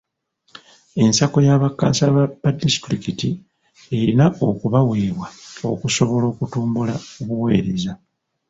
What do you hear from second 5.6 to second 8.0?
okusobola okutumbula obuweereza.